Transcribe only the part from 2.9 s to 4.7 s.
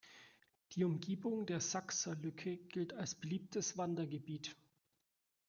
als beliebtes Wandergebiet.